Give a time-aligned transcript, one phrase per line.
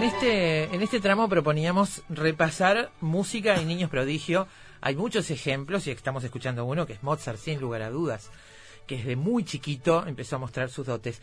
[0.00, 4.48] En este, en este tramo proponíamos repasar música y niños prodigio.
[4.80, 8.30] Hay muchos ejemplos y estamos escuchando uno que es Mozart, sin lugar a dudas,
[8.86, 11.20] que desde muy chiquito empezó a mostrar sus dotes.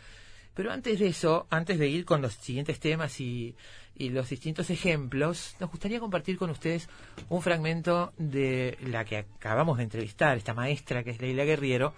[0.54, 3.56] Pero antes de eso, antes de ir con los siguientes temas y,
[3.96, 6.88] y los distintos ejemplos, nos gustaría compartir con ustedes
[7.30, 11.94] un fragmento de la que acabamos de entrevistar, esta maestra que es Leila Guerriero.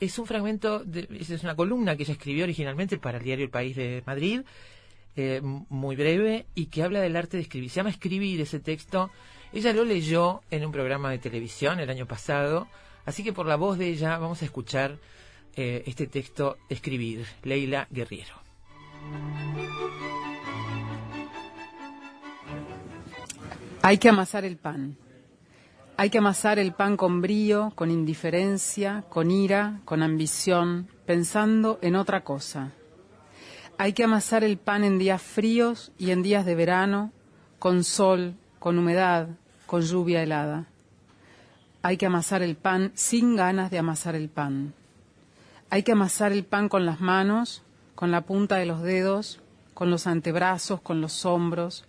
[0.00, 3.50] Es un fragmento, de, es una columna que ella escribió originalmente para el diario El
[3.50, 4.40] País de Madrid
[5.20, 7.70] eh, muy breve y que habla del arte de escribir.
[7.70, 9.10] Se llama Escribir ese texto.
[9.52, 12.68] Ella lo leyó en un programa de televisión el año pasado,
[13.04, 14.98] así que por la voz de ella vamos a escuchar
[15.56, 18.34] eh, este texto Escribir, Leila Guerriero.
[23.82, 24.96] Hay que amasar el pan.
[25.96, 31.96] Hay que amasar el pan con brío, con indiferencia, con ira, con ambición, pensando en
[31.96, 32.72] otra cosa.
[33.80, 37.12] Hay que amasar el pan en días fríos y en días de verano,
[37.60, 39.28] con sol, con humedad,
[39.66, 40.66] con lluvia helada.
[41.82, 44.74] Hay que amasar el pan sin ganas de amasar el pan.
[45.70, 47.62] Hay que amasar el pan con las manos,
[47.94, 49.40] con la punta de los dedos,
[49.74, 51.84] con los antebrazos, con los hombros,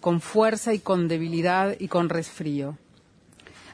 [0.00, 2.78] con fuerza y con debilidad y con resfrío.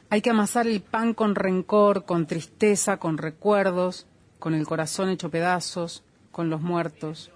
[0.09, 4.07] Hay que amasar el pan con rencor, con tristeza, con recuerdos,
[4.39, 7.31] con el corazón hecho pedazos, con los muertos.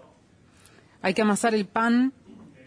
[1.05, 2.13] Hay que amasar el pan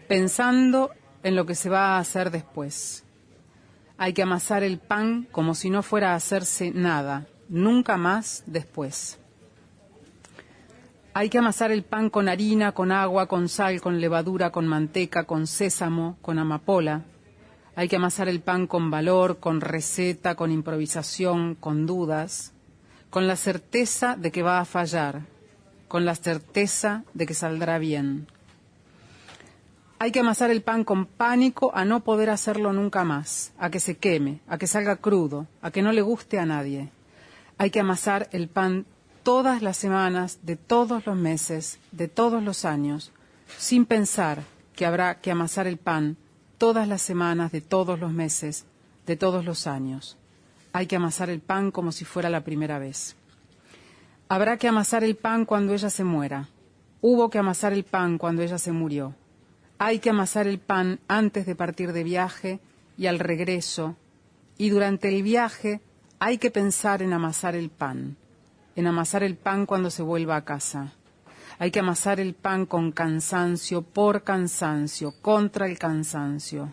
[0.07, 0.91] pensando
[1.23, 3.03] en lo que se va a hacer después.
[3.97, 9.19] Hay que amasar el pan como si no fuera a hacerse nada, nunca más después.
[11.13, 15.25] Hay que amasar el pan con harina, con agua, con sal, con levadura, con manteca,
[15.25, 17.03] con sésamo, con amapola.
[17.75, 22.53] Hay que amasar el pan con valor, con receta, con improvisación, con dudas,
[23.09, 25.23] con la certeza de que va a fallar,
[25.89, 28.27] con la certeza de que saldrá bien.
[29.97, 33.81] Hay que amasar el pan con pánico a no poder hacerlo nunca más, a que
[33.81, 36.89] se queme, a que salga crudo, a que no le guste a nadie.
[37.57, 38.85] Hay que amasar el pan
[39.23, 43.11] todas las semanas, de todos los meses, de todos los años,
[43.57, 44.43] sin pensar
[44.75, 46.15] que habrá que amasar el pan
[46.57, 48.63] todas las semanas, de todos los meses,
[49.05, 50.17] de todos los años.
[50.71, 53.15] Hay que amasar el pan como si fuera la primera vez.
[54.31, 56.49] Habrá que amasar el pan cuando ella se muera.
[57.01, 59.15] Hubo que amasar el pan cuando ella se murió.
[59.79, 62.59] Hay que amasar el pan antes de partir de viaje
[62.95, 63.95] y al regreso.
[64.55, 65.81] Y durante el viaje
[66.19, 68.17] hay que pensar en amasar el pan,
[68.75, 70.93] en amasar el pan cuando se vuelva a casa.
[71.57, 76.71] Hay que amasar el pan con cansancio, por cansancio, contra el cansancio.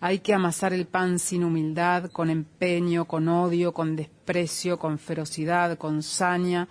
[0.00, 5.78] Hay que amasar el pan sin humildad, con empeño, con odio, con desprecio, con ferocidad,
[5.78, 6.68] con saña,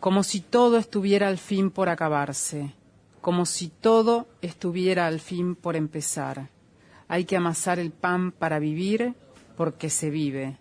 [0.00, 2.74] como si todo estuviera al fin por acabarse,
[3.20, 6.48] como si todo estuviera al fin por empezar.
[7.08, 9.14] Hay que amasar el pan para vivir
[9.56, 10.56] porque se vive,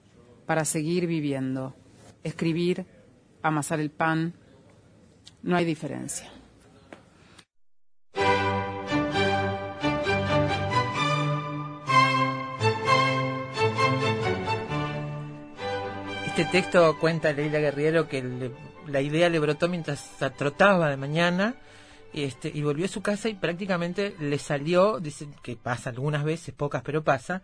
[0.45, 1.73] para seguir viviendo.
[2.23, 2.85] Escribir,
[3.41, 4.33] amasar el pan,
[5.43, 6.29] no hay diferencia.
[16.35, 18.51] Este texto cuenta Leila Guerriero que le-
[18.87, 21.55] la idea le brotó mientras trotaba de mañana
[22.13, 26.53] este, y volvió a su casa y prácticamente le salió, dice que pasa algunas veces,
[26.53, 27.41] pocas, pero pasa,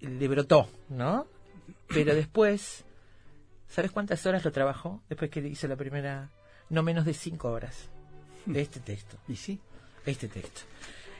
[0.00, 1.26] le brotó, ¿no?
[1.88, 2.84] Pero después,
[3.68, 5.02] ¿sabes cuántas horas lo trabajó?
[5.08, 6.30] Después que hizo la primera,
[6.70, 7.88] no menos de cinco horas
[8.46, 9.58] de este texto, Y sí,
[10.06, 10.62] este texto.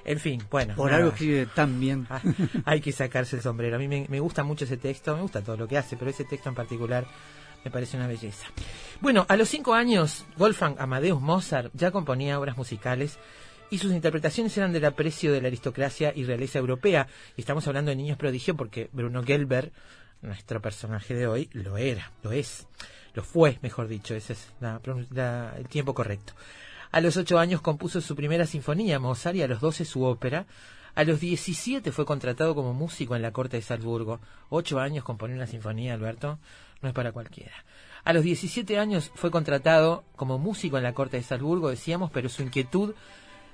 [0.06, 0.74] En fin, bueno.
[0.76, 0.98] por nada.
[0.98, 2.06] algo escribe tan bien.
[2.08, 2.22] Ah,
[2.64, 3.76] hay que sacarse el sombrero.
[3.76, 6.10] A mí me, me gusta mucho ese texto, me gusta todo lo que hace, pero
[6.10, 7.04] ese texto en particular
[7.64, 8.46] me parece una belleza.
[9.00, 13.18] Bueno, a los cinco años, Wolfgang Amadeus Mozart ya componía obras musicales
[13.68, 17.08] y sus interpretaciones eran del aprecio de la aristocracia y realeza europea.
[17.36, 19.72] Y estamos hablando de niños prodigio porque Bruno Gelber,
[20.22, 22.68] nuestro personaje de hoy, lo era, lo es,
[23.14, 24.80] lo fue, mejor dicho, ese es la
[25.10, 26.34] la- el tiempo correcto.
[26.96, 30.46] A los ocho años compuso su primera sinfonía Mozart y a los doce su ópera.
[30.94, 34.18] A los 17 fue contratado como músico en la corte de Salzburgo.
[34.48, 36.38] Ocho años componer una sinfonía, Alberto,
[36.80, 37.52] no es para cualquiera.
[38.02, 42.30] A los 17 años fue contratado como músico en la corte de Salzburgo, decíamos, pero
[42.30, 42.94] su inquietud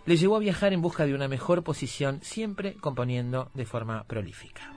[0.06, 4.72] le llevó a viajar en busca de una mejor posición, siempre componiendo de forma prolífica.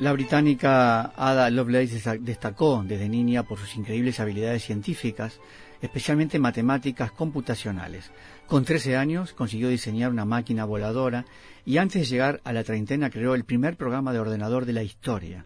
[0.00, 5.38] La británica Ada Lovelace destacó desde niña por sus increíbles habilidades científicas,
[5.82, 8.10] especialmente matemáticas computacionales.
[8.46, 11.26] Con 13 años consiguió diseñar una máquina voladora
[11.66, 14.82] y antes de llegar a la treintena creó el primer programa de ordenador de la
[14.82, 15.44] historia.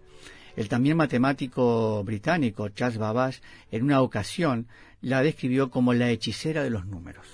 [0.55, 3.41] El también matemático británico Charles Babbage
[3.73, 4.69] en una ocasión
[5.01, 7.27] la describió como la hechicera de los números.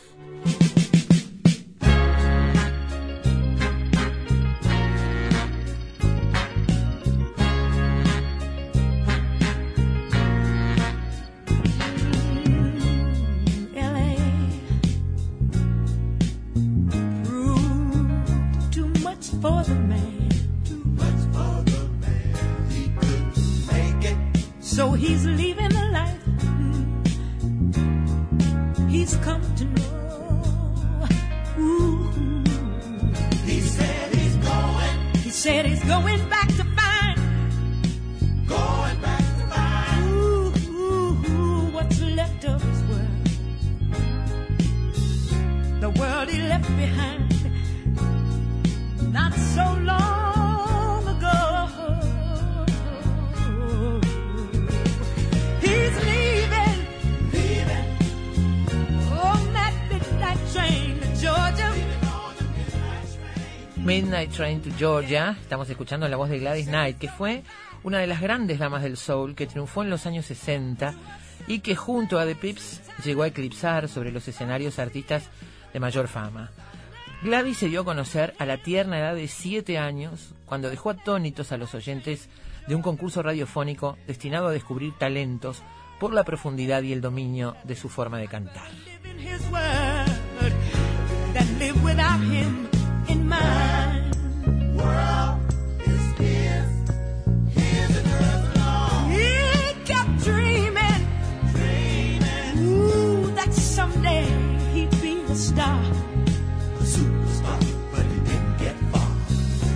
[25.00, 25.59] he's leaving.
[64.40, 65.36] To Georgia.
[65.38, 67.42] Estamos escuchando la voz de Gladys Knight, que fue
[67.82, 70.94] una de las grandes damas del soul que triunfó en los años 60
[71.46, 75.24] y que junto a The Pips llegó a eclipsar sobre los escenarios artistas
[75.74, 76.50] de mayor fama.
[77.22, 81.52] Gladys se dio a conocer a la tierna edad de 7 años cuando dejó atónitos
[81.52, 82.30] a los oyentes
[82.66, 85.62] de un concurso radiofónico destinado a descubrir talentos
[85.98, 88.70] por la profundidad y el dominio de su forma de cantar.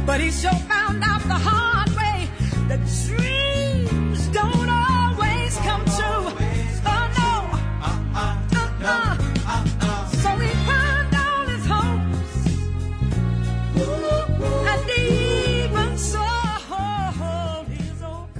[0.06, 2.28] But he sure found out the hard way
[2.68, 3.43] that dreams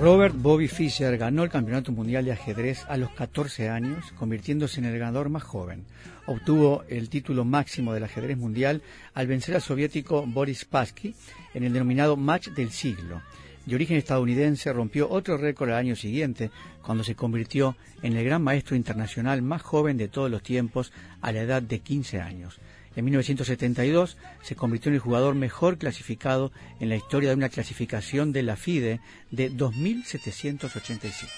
[0.05, 4.85] Robert Bobby Fischer ganó el Campeonato Mundial de Ajedrez a los 14 años, convirtiéndose en
[4.85, 5.87] el ganador más joven.
[6.27, 8.83] Obtuvo el título máximo del ajedrez mundial
[9.15, 11.15] al vencer al soviético Boris Spassky
[11.55, 13.23] en el denominado Match del Siglo.
[13.65, 16.51] De origen estadounidense, rompió otro récord al año siguiente,
[16.83, 20.93] cuando se convirtió en el gran maestro internacional más joven de todos los tiempos
[21.23, 22.61] a la edad de 15 años.
[22.97, 28.33] En 1972 se convirtió en el jugador mejor clasificado en la historia de una clasificación
[28.33, 31.33] de la FIDE de 2785.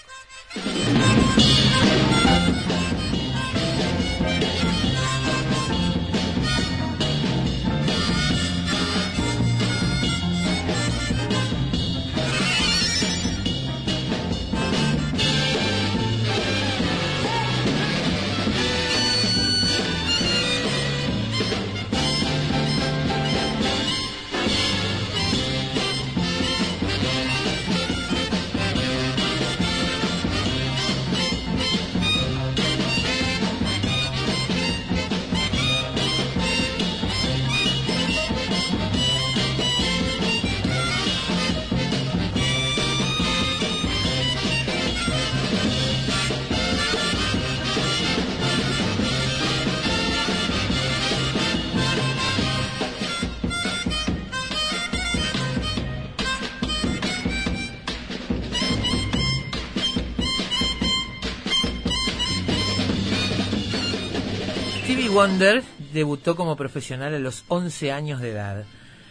[65.16, 68.66] Wonder debutó como profesional a los 11 años de edad.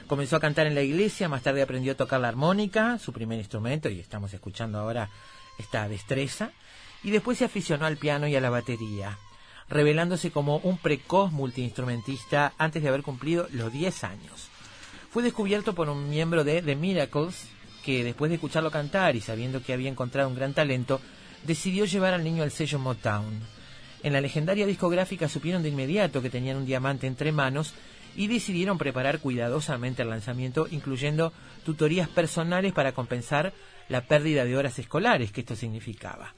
[0.05, 3.39] Comenzó a cantar en la iglesia, más tarde aprendió a tocar la armónica, su primer
[3.39, 5.09] instrumento, y estamos escuchando ahora
[5.57, 6.51] esta destreza,
[7.03, 9.17] y después se aficionó al piano y a la batería,
[9.67, 14.49] revelándose como un precoz multiinstrumentista antes de haber cumplido los 10 años.
[15.09, 17.47] Fue descubierto por un miembro de The Miracles,
[17.83, 21.01] que después de escucharlo cantar y sabiendo que había encontrado un gran talento,
[21.47, 23.54] decidió llevar al niño al sello Motown.
[24.05, 27.73] En la legendaria discográfica supieron de inmediato que tenían un diamante entre manos
[28.15, 31.33] y decidieron preparar cuidadosamente el lanzamiento, incluyendo
[31.65, 33.51] tutorías personales para compensar
[33.89, 36.35] la pérdida de horas escolares que esto significaba.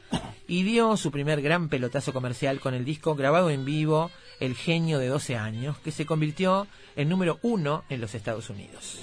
[0.48, 4.98] Y dio su primer gran pelotazo comercial con el disco grabado en vivo, El genio
[4.98, 9.02] de 12 años, que se convirtió en número uno en los Estados Unidos.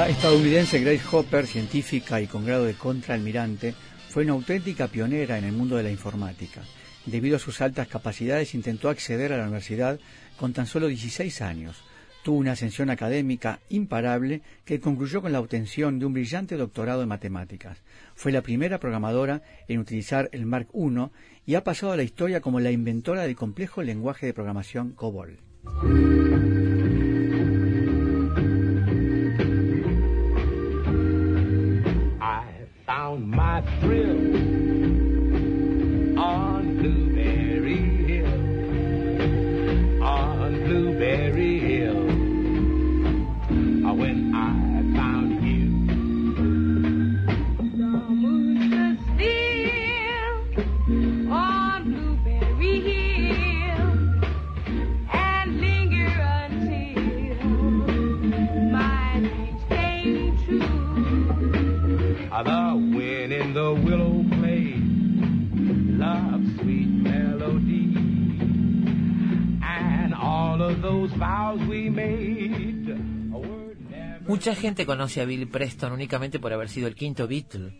[0.00, 3.74] La estadounidense Grace Hopper, científica y con grado de contraalmirante,
[4.08, 6.62] fue una auténtica pionera en el mundo de la informática.
[7.04, 10.00] Debido a sus altas capacidades, intentó acceder a la universidad
[10.38, 11.84] con tan solo 16 años.
[12.24, 17.08] Tuvo una ascensión académica imparable que concluyó con la obtención de un brillante doctorado en
[17.08, 17.76] matemáticas.
[18.14, 21.10] Fue la primera programadora en utilizar el Mark I
[21.44, 25.36] y ha pasado a la historia como la inventora del complejo lenguaje de programación COBOL.
[33.10, 34.49] Found my thrill
[74.26, 77.76] Mucha gente conoce a Bill Preston únicamente por haber sido el quinto Beatle,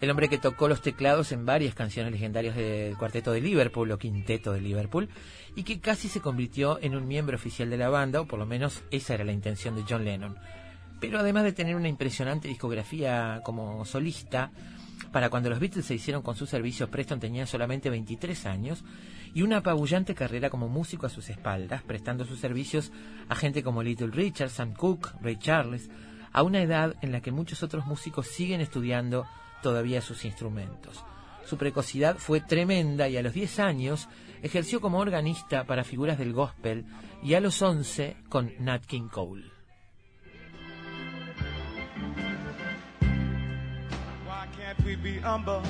[0.00, 3.98] el hombre que tocó los teclados en varias canciones legendarias del cuarteto de Liverpool o
[3.98, 5.08] quinteto de Liverpool
[5.54, 8.46] y que casi se convirtió en un miembro oficial de la banda, o por lo
[8.46, 10.36] menos esa era la intención de John Lennon.
[11.00, 14.50] Pero además de tener una impresionante discografía como solista,
[15.12, 18.84] para cuando los Beatles se hicieron con sus servicios, Preston tenía solamente 23 años
[19.34, 22.92] y una apabullante carrera como músico a sus espaldas, prestando sus servicios
[23.28, 25.90] a gente como Little Richard, Sam Cooke, Ray Charles,
[26.32, 29.26] a una edad en la que muchos otros músicos siguen estudiando
[29.62, 31.04] todavía sus instrumentos.
[31.44, 34.08] Su precocidad fue tremenda y a los 10 años
[34.42, 36.84] ejerció como organista para figuras del gospel
[37.22, 39.50] y a los 11 con Nat King Cole.
[44.26, 45.62] Why can't we be humble?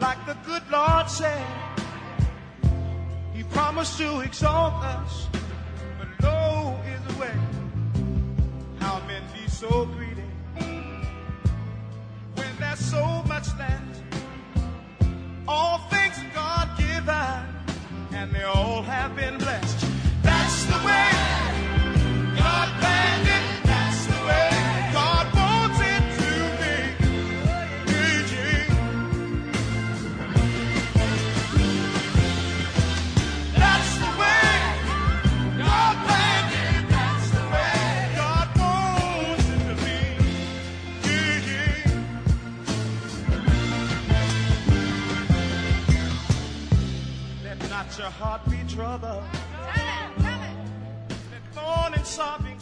[0.00, 1.44] Like the good Lord said,
[3.40, 5.26] He promised to exalt us,
[5.98, 7.32] but low is the way.
[8.78, 10.30] How men be so greedy
[12.34, 14.02] when there's so much left.
[15.48, 19.89] All things God given, and they all have been blessed.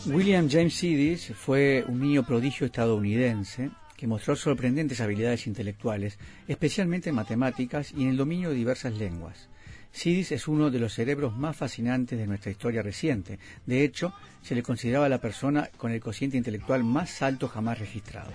[0.07, 7.17] William James Sidis fue un niño prodigio estadounidense que mostró sorprendentes habilidades intelectuales, especialmente en
[7.17, 9.49] matemáticas y en el dominio de diversas lenguas.
[9.93, 13.39] Sidis es uno de los cerebros más fascinantes de nuestra historia reciente.
[13.67, 18.31] De hecho, se le consideraba la persona con el cociente intelectual más alto jamás registrado.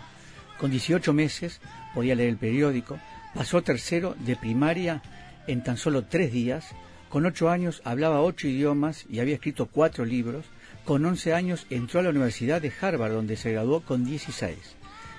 [0.57, 1.62] Con 18 meses
[1.93, 3.00] podía leer el periódico,
[3.33, 5.01] pasó tercero de primaria
[5.48, 6.65] en tan solo tres días,
[7.13, 10.46] con ocho años hablaba ocho idiomas y había escrito cuatro libros,
[10.84, 14.58] con 11 años entró a la Universidad de Harvard donde se graduó con 16.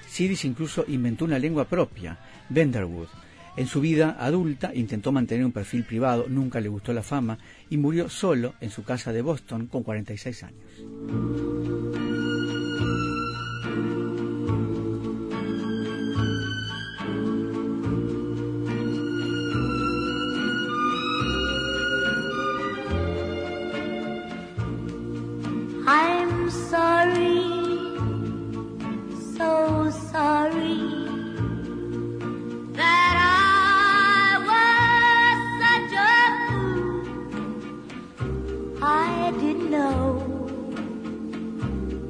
[0.08, 3.06] Sidis incluso inventó una lengua propia, Benderwood.
[3.56, 7.38] En su vida adulta intentó mantener un perfil privado, nunca le gustó la fama
[7.70, 12.13] y murió solo en su casa de Boston con 46 años.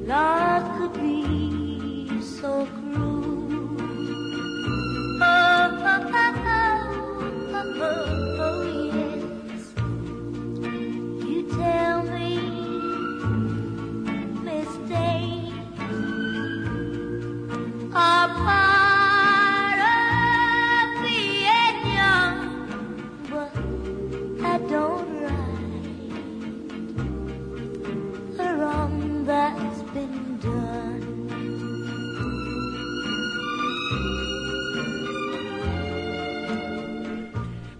[0.07, 0.54] Love.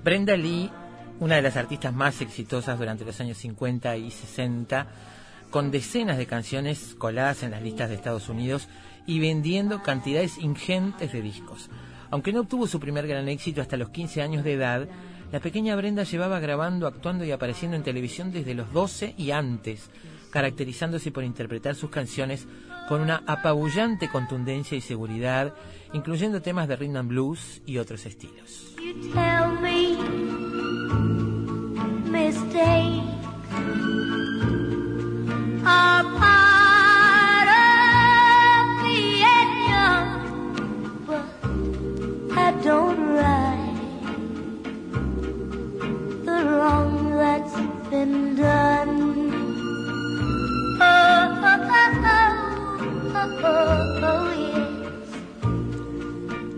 [0.05, 0.69] Brenda Lee,
[1.19, 4.85] una de las artistas más exitosas durante los años 50 y 60,
[5.49, 8.67] con decenas de canciones coladas en las listas de Estados Unidos
[9.07, 11.71] y vendiendo cantidades ingentes de discos.
[12.11, 14.87] Aunque no obtuvo su primer gran éxito hasta los 15 años de edad,
[15.31, 19.89] la pequeña Brenda llevaba grabando, actuando y apareciendo en televisión desde los 12 y antes,
[20.35, 22.45] caracterizándose por interpretar sus canciones
[22.89, 25.53] con una apabullante contundencia y seguridad,
[25.93, 28.75] incluyendo temas de rhythm and blues y otros estilos.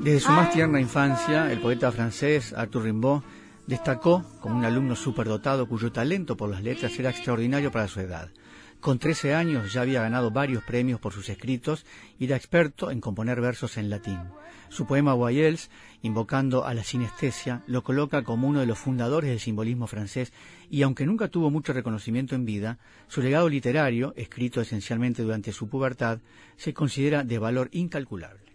[0.01, 3.23] Desde su más tierna infancia, el poeta francés Arthur Rimbaud
[3.65, 8.29] destacó como un alumno superdotado cuyo talento por las letras era extraordinario para su edad.
[8.79, 11.85] Con 13 años ya había ganado varios premios por sus escritos
[12.19, 14.19] y era experto en componer versos en latín.
[14.69, 15.69] Su poema Voyelles,
[16.01, 20.31] invocando a la sinestesia, lo coloca como uno de los fundadores del simbolismo francés
[20.69, 25.69] y aunque nunca tuvo mucho reconocimiento en vida, su legado literario, escrito esencialmente durante su
[25.69, 26.19] pubertad,
[26.57, 28.47] se considera de valor incalculable.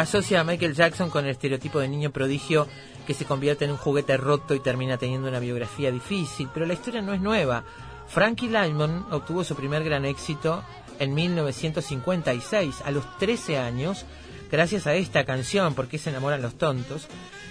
[0.00, 2.66] Asocia a Michael Jackson con el estereotipo de niño prodigio
[3.06, 6.74] que se convierte en un juguete roto y termina teniendo una biografía difícil, pero la
[6.74, 7.64] historia no es nueva.
[8.08, 10.62] Frankie Lymon obtuvo su primer gran éxito
[10.98, 14.04] en 1956, a los 13 años,
[14.50, 17.06] gracias a esta canción, ¿Por qué se enamoran los tontos?,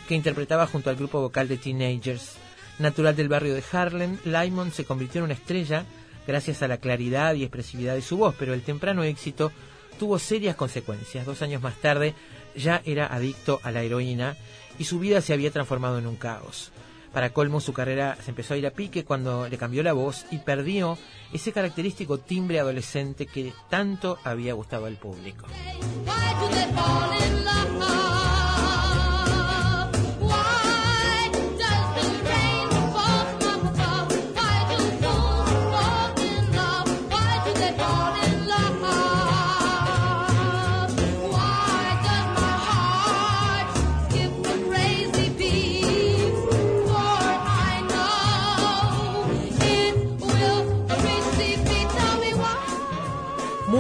[0.07, 2.35] que interpretaba junto al grupo vocal de Teenagers.
[2.79, 5.85] Natural del barrio de Harlem, Lymon se convirtió en una estrella
[6.25, 9.51] gracias a la claridad y expresividad de su voz, pero el temprano éxito
[9.99, 11.25] tuvo serias consecuencias.
[11.25, 12.15] Dos años más tarde
[12.55, 14.38] ya era adicto a la heroína
[14.77, 16.71] y su vida se había transformado en un caos.
[17.13, 20.25] Para colmo, su carrera se empezó a ir a pique cuando le cambió la voz
[20.31, 20.97] y perdió
[21.33, 25.47] ese característico timbre adolescente que tanto había gustado al público.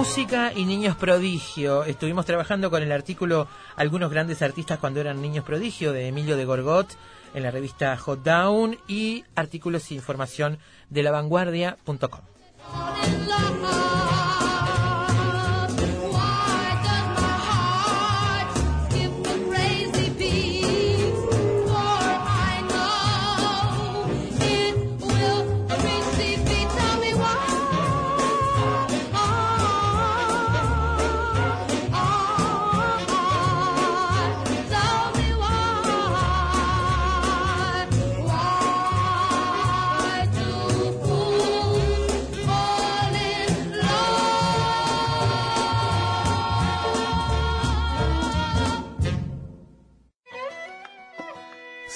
[0.09, 1.83] Música y niños prodigio.
[1.83, 6.45] Estuvimos trabajando con el artículo Algunos grandes artistas cuando eran niños prodigio de Emilio de
[6.45, 6.87] Gorgot
[7.35, 10.57] en la revista Hot Down y artículos e información
[10.89, 12.21] de lavanguardia.com.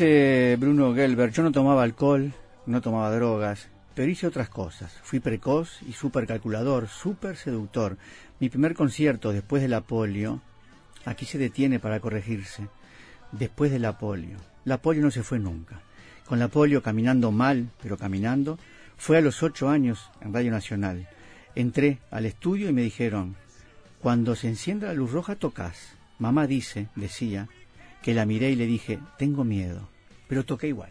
[0.00, 2.32] Dice Bruno Gelber, yo no tomaba alcohol,
[2.64, 4.98] no tomaba drogas, pero hice otras cosas.
[5.02, 7.98] Fui precoz y súper calculador, súper seductor.
[8.38, 10.40] Mi primer concierto después de la polio,
[11.04, 12.68] aquí se detiene para corregirse,
[13.32, 14.38] después de la polio.
[14.64, 15.82] La polio no se fue nunca.
[16.26, 18.58] Con la polio caminando mal, pero caminando,
[18.96, 21.10] fue a los ocho años en Radio Nacional.
[21.54, 23.36] Entré al estudio y me dijeron,
[24.00, 25.92] cuando se encienda la luz roja tocas.
[26.18, 27.48] Mamá dice, decía,
[28.02, 29.88] que la miré y le dije, tengo miedo,
[30.28, 30.90] pero toqué igual.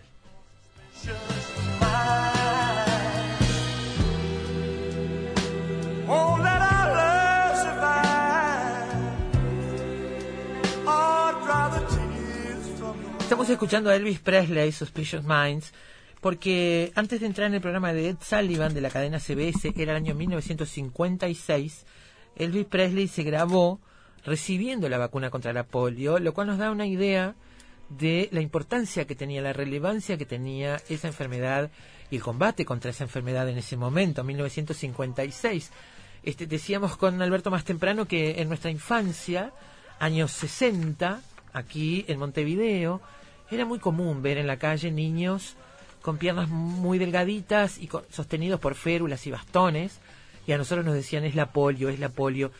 [13.22, 15.72] Estamos escuchando a Elvis Presley, Suspicious Minds,
[16.20, 19.92] porque antes de entrar en el programa de Ed Sullivan de la cadena CBS, era
[19.92, 21.86] el año 1956,
[22.36, 23.80] Elvis Presley se grabó
[24.26, 27.36] recibiendo la vacuna contra la polio, lo cual nos da una idea
[27.90, 31.72] de la importancia que tenía, la relevancia que tenía esa enfermedad
[32.12, 35.72] y el combate contra esa enfermedad en ese momento, 1956.
[36.24, 39.52] Este, decíamos con Alberto más temprano que en nuestra infancia,
[40.00, 41.22] años 60,
[41.54, 43.02] aquí en Montevideo,
[43.50, 45.56] era muy común ver en la calle niños
[46.02, 50.00] con piernas muy delgaditas y con- sostenidos por férulas y bastones,
[50.48, 52.52] y a nosotros nos decían es la polio, es la polio,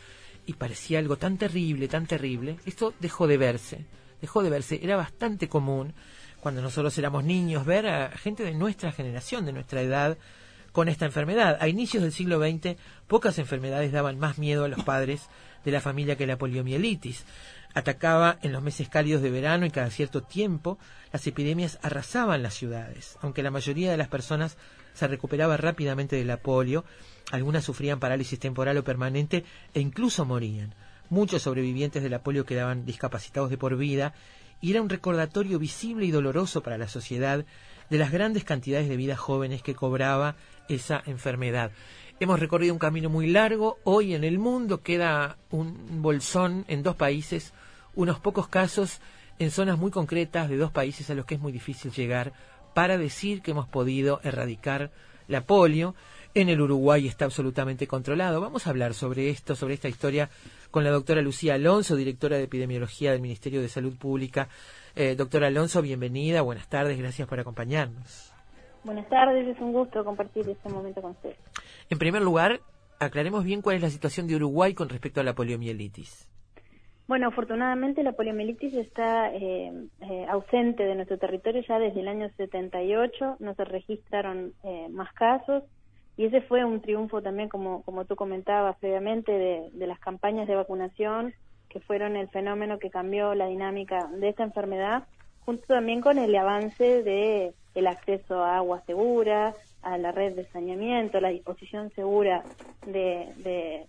[0.50, 2.56] y parecía algo tan terrible, tan terrible.
[2.66, 3.84] Esto dejó de verse,
[4.20, 4.80] dejó de verse.
[4.82, 5.94] Era bastante común
[6.40, 10.18] cuando nosotros éramos niños ver a gente de nuestra generación, de nuestra edad,
[10.72, 11.56] con esta enfermedad.
[11.60, 15.28] A inicios del siglo XX, pocas enfermedades daban más miedo a los padres
[15.64, 17.24] de la familia que la poliomielitis.
[17.72, 20.78] Atacaba en los meses cálidos de verano y cada cierto tiempo
[21.12, 23.16] las epidemias arrasaban las ciudades.
[23.20, 24.56] Aunque la mayoría de las personas
[24.92, 26.84] se recuperaba rápidamente de la polio,
[27.30, 30.74] algunas sufrían parálisis temporal o permanente e incluso morían.
[31.08, 34.14] Muchos sobrevivientes de la polio quedaban discapacitados de por vida
[34.60, 37.44] y era un recordatorio visible y doloroso para la sociedad
[37.88, 40.36] de las grandes cantidades de vidas jóvenes que cobraba
[40.68, 41.72] esa enfermedad.
[42.20, 46.94] Hemos recorrido un camino muy largo, hoy en el mundo queda un bolsón en dos
[46.94, 47.54] países,
[47.94, 49.00] unos pocos casos
[49.38, 52.32] en zonas muy concretas de dos países a los que es muy difícil llegar
[52.80, 54.90] para decir que hemos podido erradicar
[55.28, 55.94] la polio.
[56.32, 58.40] En el Uruguay está absolutamente controlado.
[58.40, 60.30] Vamos a hablar sobre esto, sobre esta historia,
[60.70, 64.48] con la doctora Lucía Alonso, directora de Epidemiología del Ministerio de Salud Pública.
[64.96, 68.32] Eh, doctora Alonso, bienvenida, buenas tardes, gracias por acompañarnos.
[68.82, 71.36] Buenas tardes, es un gusto compartir este momento con ustedes.
[71.90, 72.62] En primer lugar,
[72.98, 76.29] aclaremos bien cuál es la situación de Uruguay con respecto a la poliomielitis.
[77.10, 82.30] Bueno, afortunadamente la poliomielitis está eh, eh, ausente de nuestro territorio ya desde el año
[82.36, 85.64] 78, no se registraron eh, más casos.
[86.16, 90.46] Y ese fue un triunfo también, como, como tú comentabas previamente, de, de las campañas
[90.46, 91.34] de vacunación
[91.68, 95.02] que fueron el fenómeno que cambió la dinámica de esta enfermedad,
[95.44, 100.44] junto también con el avance de el acceso a agua segura, a la red de
[100.52, 102.44] saneamiento, la disposición segura
[102.86, 103.86] de, de,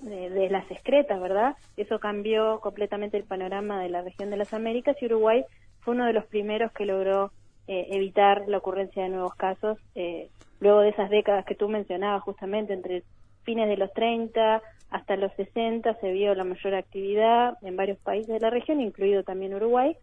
[0.00, 1.56] de, las excretas, ¿verdad?
[1.76, 5.44] Eso cambió completamente el panorama de la región de las Américas y Uruguay
[5.80, 7.32] fue uno de los primeros que logró
[7.66, 10.28] eh, evitar la ocurrencia de nuevos casos eh,
[10.60, 13.02] luego de esas décadas que tú mencionabas justamente entre
[13.44, 18.28] fines de los 30 hasta los 60 se vio la mayor actividad en varios países
[18.28, 19.96] de la región, incluido también Uruguay,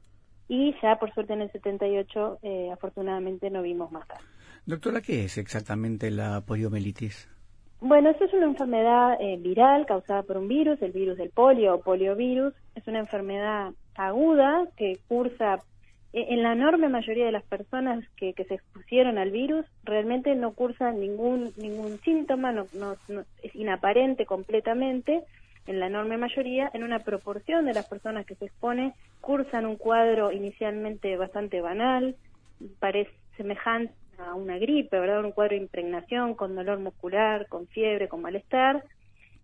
[0.49, 4.25] y ya por suerte en el 78 eh, afortunadamente no vimos más casos.
[4.65, 7.29] Doctora, ¿qué es exactamente la poliomielitis?
[7.81, 11.73] Bueno, esto es una enfermedad eh, viral causada por un virus, el virus del polio
[11.73, 12.53] o poliovirus.
[12.75, 15.55] Es una enfermedad aguda que cursa
[16.13, 20.35] eh, en la enorme mayoría de las personas que, que se expusieron al virus, realmente
[20.35, 22.95] no cursan ningún ningún síntoma, no, no,
[23.41, 25.23] es inaparente completamente.
[25.65, 29.75] En la enorme mayoría, en una proporción de las personas que se expone, cursan un
[29.75, 32.15] cuadro inicialmente bastante banal,
[32.79, 33.93] parece semejante
[34.27, 35.23] a una gripe, ¿verdad?
[35.23, 38.83] Un cuadro de impregnación con dolor muscular, con fiebre, con malestar.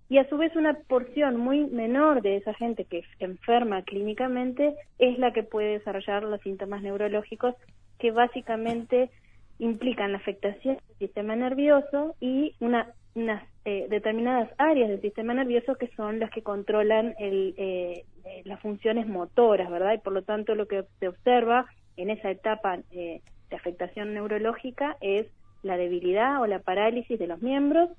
[0.09, 5.19] y a su vez una porción muy menor de esa gente que enferma clínicamente es
[5.19, 7.55] la que puede desarrollar los síntomas neurológicos
[7.99, 9.09] que básicamente
[9.59, 15.75] implican la afectación del sistema nervioso y una, unas eh, determinadas áreas del sistema nervioso
[15.75, 19.93] que son las que controlan el, eh, eh, las funciones motoras, ¿verdad?
[19.93, 24.97] Y por lo tanto lo que se observa en esa etapa eh, de afectación neurológica
[25.01, 25.27] es
[25.63, 27.89] la debilidad o la parálisis de los miembros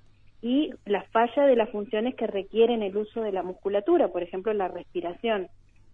[0.41, 4.53] y la falla de las funciones que requieren el uso de la musculatura, por ejemplo,
[4.53, 5.49] la respiración.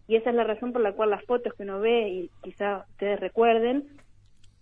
[0.06, 2.84] Y esa es la razón por la cual las fotos que uno ve, y quizá
[2.90, 3.88] ustedes recuerden,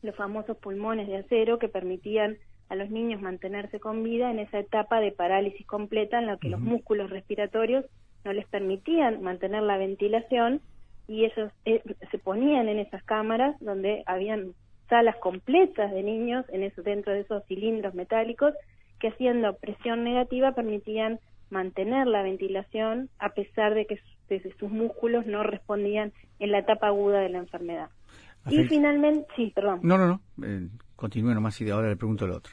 [0.02, 2.36] los famosos pulmones de acero que permitían
[2.68, 6.48] a los niños mantenerse con vida en esa etapa de parálisis completa en la que
[6.48, 7.84] los músculos respiratorios
[8.24, 10.60] no les permitían mantener la ventilación
[11.08, 14.54] y ellos eh, se ponían en esas cámaras donde habían
[14.92, 18.52] salas completas de niños en eso, dentro de esos cilindros metálicos
[19.00, 25.24] que haciendo presión negativa permitían mantener la ventilación a pesar de que sus, sus músculos
[25.24, 27.88] no respondían en la etapa aguda de la enfermedad.
[28.50, 29.80] Y finalmente, sí, perdón.
[29.82, 30.46] No, no, no.
[30.46, 32.52] Eh, continúe nomás y de ahora le pregunto el otro.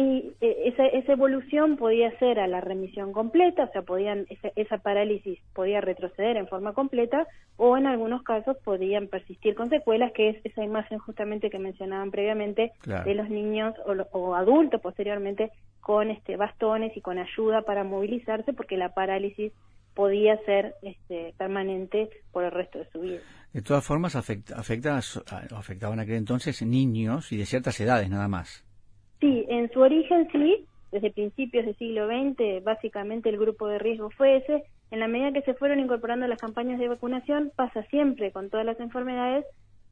[0.00, 4.52] Y eh, esa, esa evolución podía ser a la remisión completa, o sea, podían esa,
[4.54, 10.12] esa parálisis podía retroceder en forma completa, o en algunos casos podían persistir con secuelas,
[10.12, 13.04] que es esa imagen justamente que mencionaban previamente Claro.
[13.06, 18.52] de los niños o, o adultos posteriormente con este bastones y con ayuda para movilizarse,
[18.52, 19.52] porque la parálisis
[19.94, 23.18] podía ser este, permanente por el resto de su vida.
[23.52, 28.28] De todas formas, afecta, afecta, a- afectaban aquel entonces niños y de ciertas edades nada
[28.28, 28.64] más.
[29.20, 34.10] Sí, en su origen sí, desde principios del siglo XX, básicamente el grupo de riesgo
[34.10, 34.64] fue ese.
[34.90, 38.64] En la medida que se fueron incorporando las campañas de vacunación, pasa siempre con todas
[38.64, 39.44] las enfermedades,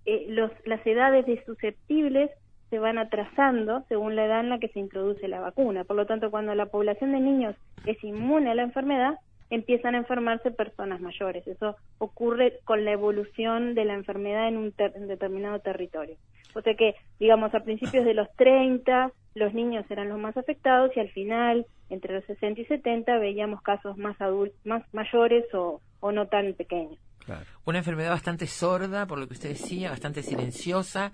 [0.07, 2.31] eh, los, las edades de susceptibles
[2.71, 5.85] se van atrasando según la edad en la que se introduce la vacuna.
[5.85, 9.19] Por lo tanto, cuando la población de niños es inmune a la enfermedad,
[9.51, 11.47] empiezan a enfermarse personas mayores.
[11.47, 16.17] Eso ocurre con la evolución de la enfermedad en un ter- en determinado territorio.
[16.55, 20.91] O sea que, digamos, a principios de los 30, los niños eran los más afectados
[20.97, 25.81] y al final, entre los 60 y 70, veíamos casos más adultos, más mayores o,
[26.01, 26.99] o no tan pequeños.
[27.25, 27.45] Claro.
[27.65, 31.13] Una enfermedad bastante sorda, por lo que usted decía, bastante silenciosa,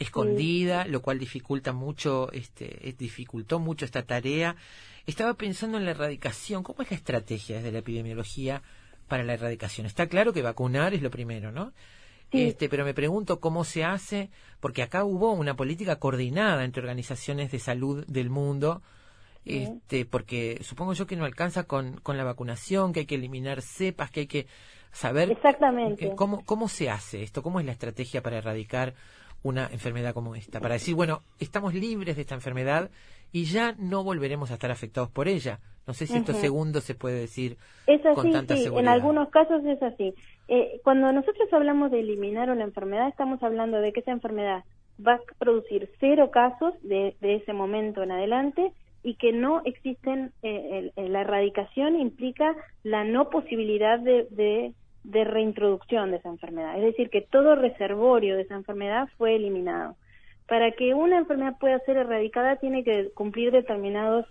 [0.00, 4.56] escondida, lo cual dificulta mucho, este, dificultó mucho esta tarea.
[5.06, 6.62] Estaba pensando en la erradicación.
[6.62, 8.62] ¿Cómo es la estrategia desde la epidemiología
[9.06, 9.86] para la erradicación?
[9.86, 11.72] Está claro que vacunar es lo primero, ¿no?
[12.32, 12.42] Sí.
[12.44, 17.50] Este, pero me pregunto cómo se hace, porque acá hubo una política coordinada entre organizaciones
[17.50, 18.82] de salud del mundo,
[19.44, 23.62] este, porque supongo yo que no alcanza con, con la vacunación, que hay que eliminar
[23.62, 24.46] cepas, que hay que
[24.92, 26.06] saber Exactamente.
[26.06, 27.42] eh, ¿Cómo, ¿Cómo se hace esto?
[27.42, 28.94] ¿Cómo es la estrategia para erradicar
[29.42, 30.60] una enfermedad como esta?
[30.60, 32.90] Para decir, bueno, estamos libres de esta enfermedad
[33.32, 35.60] y ya no volveremos a estar afectados por ella.
[35.86, 38.92] No sé si esto segundo se puede decir Es con tanta sí, en seguridad.
[38.92, 40.14] algunos casos es así.
[40.52, 44.64] Eh, cuando nosotros hablamos de eliminar una enfermedad, estamos hablando de que esa enfermedad
[45.06, 48.72] va a producir cero casos de, de ese momento en adelante
[49.04, 55.24] y que no existen, eh, el- el- la erradicación implica la no posibilidad de, de
[55.24, 56.76] reintroducción de esa enfermedad.
[56.78, 59.96] Es decir, que todo reservorio de esa enfermedad fue eliminado.
[60.48, 64.26] Para que una enfermedad pueda ser erradicada tiene que cumplir determinados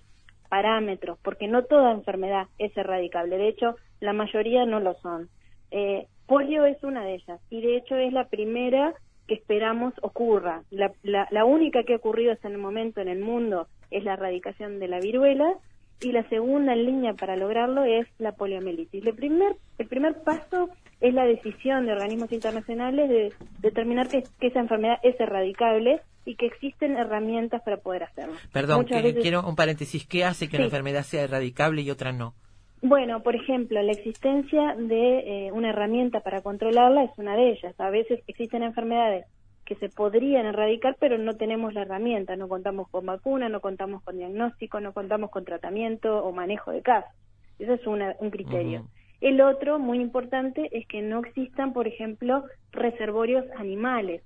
[0.49, 3.37] parámetros, porque no toda enfermedad es erradicable.
[3.37, 5.29] De hecho, la mayoría no lo son.
[5.71, 8.93] Eh, polio es una de ellas y de hecho es la primera
[9.27, 10.63] que esperamos ocurra.
[10.71, 14.13] La, la, la única que ha ocurrido hasta el momento en el mundo es la
[14.13, 15.53] erradicación de la viruela
[16.01, 19.05] y la segunda en línea para lograrlo es la poliomielitis.
[19.05, 20.69] El primer, el primer paso
[21.01, 26.35] es la decisión de organismos internacionales de determinar que, que esa enfermedad es erradicable y
[26.35, 28.35] que existen herramientas para poder hacerlo.
[28.53, 30.05] Perdón, Muchas que- veces- quiero un paréntesis.
[30.07, 32.33] ¿Qué hace que una enfermedad sea erradicable y otra no?
[32.81, 37.77] Bueno, por ejemplo, la existencia de eh, una herramienta para controlarla es una de ellas.
[37.79, 39.25] A veces existen enfermedades
[39.65, 44.01] que se podrían erradicar, pero no tenemos la herramienta, no contamos con vacuna, no contamos
[44.03, 47.11] con diagnóstico, no contamos con tratamiento o manejo de casos.
[47.59, 48.85] Ese es una- un criterio.
[49.21, 54.23] El otro, muy importante, es que no existan, por ejemplo, reservorios animales.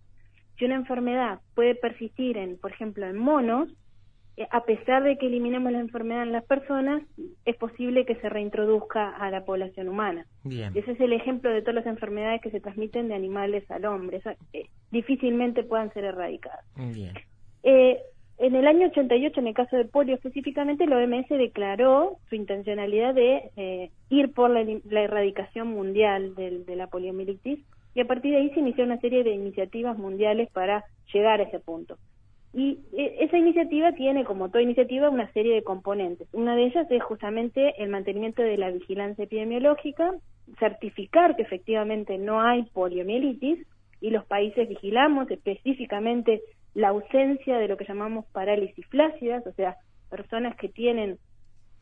[0.58, 3.70] Si una enfermedad puede persistir, en, por ejemplo, en monos,
[4.50, 7.04] a pesar de que eliminemos la enfermedad en las personas,
[7.46, 10.26] es posible que se reintroduzca a la población humana.
[10.44, 10.72] Bien.
[10.76, 14.18] Ese es el ejemplo de todas las enfermedades que se transmiten de animales al hombre.
[14.18, 16.66] Esa- eh, difícilmente puedan ser erradicadas.
[16.94, 17.14] Bien.
[17.64, 18.00] Eh,
[18.40, 23.14] en el año 88, en el caso de polio específicamente, la OMS declaró su intencionalidad
[23.14, 27.60] de eh, ir por la, la erradicación mundial del- de la poliomielitis
[27.94, 31.44] y a partir de ahí se inició una serie de iniciativas mundiales para llegar a
[31.44, 31.98] ese punto.
[32.54, 36.28] Y eh, esa iniciativa tiene, como toda iniciativa, una serie de componentes.
[36.34, 40.12] Una de ellas es justamente el mantenimiento de la vigilancia epidemiológica,
[40.60, 43.66] certificar que efectivamente no hay poliomielitis
[44.02, 46.42] y los países vigilamos específicamente
[46.76, 49.78] la ausencia de lo que llamamos parálisis flácidas, o sea,
[50.10, 51.18] personas que tienen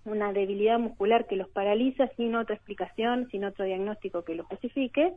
[0.05, 5.13] una debilidad muscular que los paraliza sin otra explicación, sin otro diagnóstico que lo justifique,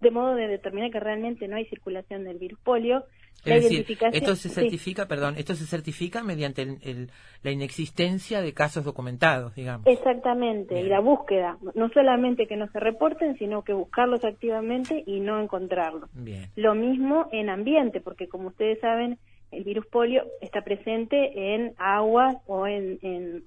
[0.00, 3.04] de modo de determinar que realmente no hay circulación del virus polio.
[3.44, 4.54] La Es decir, identificación- esto se sí.
[4.54, 7.10] certifica, perdón, esto se certifica mediante el- el-
[7.42, 9.86] la inexistencia de casos documentados, digamos.
[9.86, 15.20] Exactamente, y la búsqueda, no solamente que no se reporten, sino que buscarlos activamente y
[15.20, 16.10] no encontrarlos.
[16.12, 16.50] Bien.
[16.56, 19.18] Lo mismo en ambiente, porque como ustedes saben,
[19.52, 23.42] el virus polio está presente en aguas o en, en,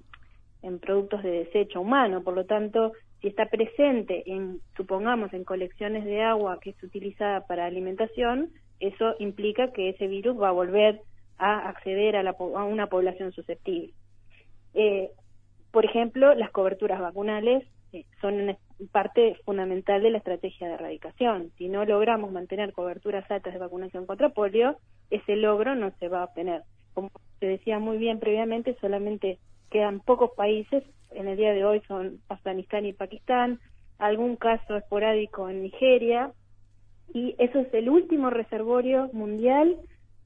[0.63, 6.03] en productos de desecho humano, por lo tanto, si está presente en, supongamos, en colecciones
[6.03, 10.99] de agua que es utilizada para alimentación, eso implica que ese virus va a volver
[11.37, 13.93] a acceder a, la a una población susceptible.
[14.73, 15.09] Eh,
[15.71, 18.57] por ejemplo, las coberturas vacunales eh, son
[18.91, 21.51] parte fundamental de la estrategia de erradicación.
[21.57, 24.75] Si no logramos mantener coberturas altas de vacunación contra polio,
[25.09, 26.63] ese logro no se va a obtener.
[26.93, 27.09] Como
[27.39, 29.39] se decía muy bien previamente, solamente
[29.71, 30.83] quedan pocos países,
[31.15, 33.59] en el día de hoy son Afganistán y Pakistán,
[33.97, 36.31] algún caso esporádico en Nigeria,
[37.13, 39.77] y eso es el último reservorio mundial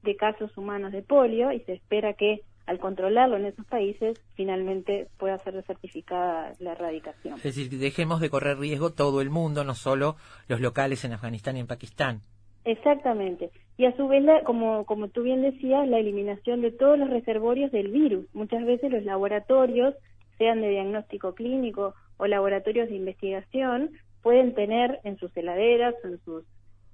[0.04, 5.08] de casos humanos de polio y se espera que al controlarlo en esos países finalmente
[5.17, 7.36] pueda ser certificada la erradicación.
[7.36, 10.15] Es decir, que dejemos de correr riesgo todo el mundo, no solo
[10.47, 12.21] los locales en Afganistán y en Pakistán.
[12.65, 13.52] Exactamente.
[13.78, 17.10] Y a su vez, la- como, como tú bien decías, la eliminación de todos los
[17.10, 18.26] reservorios del virus.
[18.34, 19.95] Muchas veces los laboratorios,
[20.38, 26.43] sean de diagnóstico clínico o laboratorios de investigación, pueden tener en sus heladeras en sus,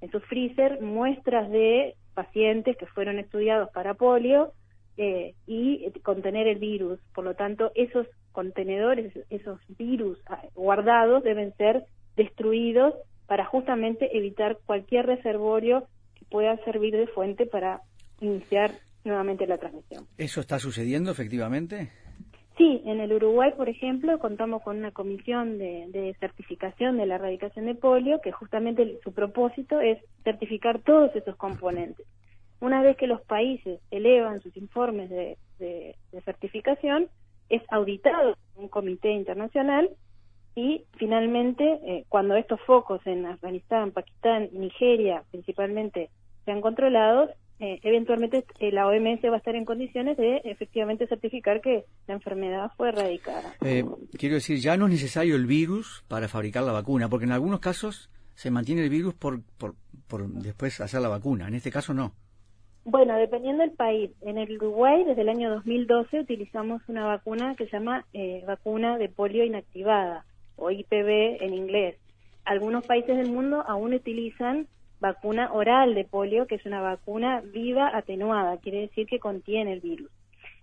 [0.02, 4.54] en sus freezer muestras de pacientes que fueron estudiados para polio
[4.98, 7.00] eh, y contener el virus.
[7.16, 12.94] Por lo tanto, esos contenedores, esos virus ah, guardados deben ser destruidos
[13.28, 17.82] para justamente evitar cualquier reservorio que pueda servir de fuente para
[18.20, 18.72] iniciar
[19.04, 20.06] nuevamente la transmisión.
[20.18, 21.92] ¿Eso está sucediendo efectivamente?
[22.58, 27.16] Sí, en el Uruguay, por ejemplo, contamos con una comisión de, de certificación de la
[27.16, 32.06] erradicación de polio, que justamente su propósito es certificar todos esos componentes.
[32.64, 35.38] Una vez que los países elevan sus informes de,
[36.24, 37.10] certificación,
[37.50, 39.90] es auditado un comité internacional
[40.56, 46.10] y finalmente, eh, cuando estos focos en Afganistán, Pakistán Nigeria principalmente
[46.46, 47.32] sean controlados,
[47.64, 52.16] eh, eventualmente eh, la OMS va a estar en condiciones de efectivamente certificar que la
[52.16, 53.56] enfermedad fue erradicada.
[53.64, 53.86] Eh,
[54.18, 57.62] quiero decir, ya no es necesario el virus para fabricar la vacuna, porque en algunos
[57.62, 59.76] casos se mantiene el virus por, por,
[60.10, 61.48] por después hacer la vacuna.
[61.48, 62.12] En este caso no.
[62.84, 64.12] Bueno, dependiendo del país.
[64.20, 68.98] En el Uruguay, desde el año 2012, utilizamos una vacuna que se llama eh, vacuna
[68.98, 70.26] de polio inactivada,
[70.58, 71.96] o IPV en inglés.
[72.44, 74.68] Algunos países del mundo aún utilizan
[75.04, 79.82] vacuna oral de polio, que es una vacuna viva atenuada, quiere decir que contiene el
[79.82, 80.10] virus.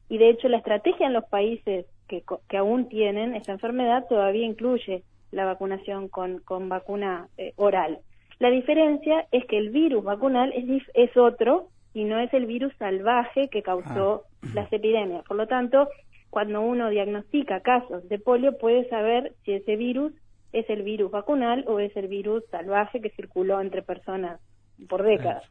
[0.09, 4.47] Y de hecho, la estrategia en los países que, que aún tienen esta enfermedad todavía
[4.47, 7.99] incluye la vacunación con, con vacuna eh, oral.
[8.39, 12.73] La diferencia es que el virus vacunal es, es otro y no es el virus
[12.79, 14.25] salvaje que causó
[14.55, 15.23] las epidemias.
[15.27, 15.87] Por lo tanto,
[16.31, 20.13] cuando uno diagnostica casos de polio, puede saber si ese virus
[20.53, 24.41] es el virus vacunal o es el virus salvaje que circuló entre personas
[24.89, 25.45] por décadas.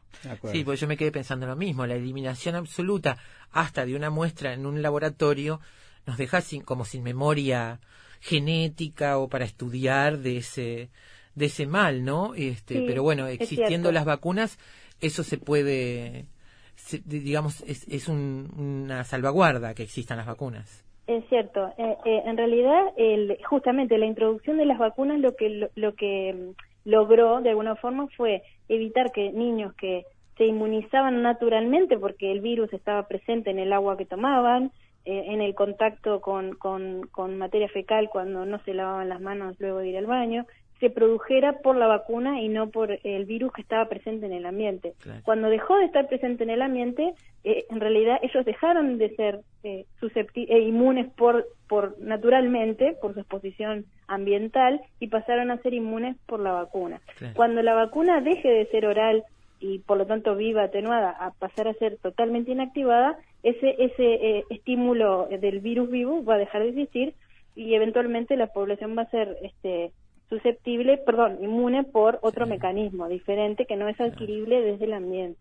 [0.52, 1.86] Sí, pues yo me quedé pensando lo mismo.
[1.86, 3.16] La eliminación absoluta
[3.52, 5.60] hasta de una muestra en un laboratorio
[6.06, 7.80] nos deja sin, como sin memoria
[8.20, 10.90] genética o para estudiar de ese
[11.36, 12.34] de ese mal, ¿no?
[12.34, 14.58] Este, Sí, pero bueno, existiendo las vacunas,
[15.00, 16.26] eso se puede,
[16.74, 20.84] se- digamos, es, es un- una salvaguarda que existan las vacunas.
[21.10, 21.72] Es cierto.
[21.76, 25.94] Eh, eh, en realidad, el, justamente la introducción de las vacunas lo que lo, lo
[25.96, 30.04] que mm, logró de alguna forma fue evitar que niños que
[30.38, 34.70] se inmunizaban naturalmente porque el virus estaba presente en el agua que tomaban,
[35.04, 39.56] eh, en el contacto con, con, con materia fecal cuando no se lavaban las manos
[39.58, 40.46] luego de ir al baño,
[40.80, 44.46] se produjera por la vacuna y no por el virus que estaba presente en el
[44.46, 44.94] ambiente.
[45.00, 45.20] Claro.
[45.24, 47.12] Cuando dejó de estar presente en el ambiente,
[47.44, 53.20] eh, en realidad ellos dejaron de ser eh, eh, inmunes por, por naturalmente por su
[53.20, 57.00] exposición ambiental y pasaron a ser inmunes por la vacuna.
[57.18, 57.34] Claro.
[57.36, 59.24] Cuando la vacuna deje de ser oral
[59.60, 64.44] y por lo tanto viva, atenuada, a pasar a ser totalmente inactivada, ese, ese eh,
[64.48, 67.14] estímulo del virus vivo va a dejar de existir
[67.54, 69.92] y eventualmente la población va a ser este,
[70.30, 75.38] susceptible, perdón, inmune por otro mecanismo diferente que no es adquirible desde el ambiente.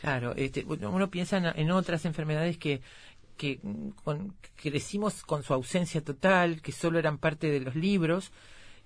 [0.00, 2.80] Claro, este, uno uno piensa en, en otras enfermedades que
[3.36, 3.60] que
[4.02, 8.32] con- crecimos con su ausencia total, que solo eran parte de los libros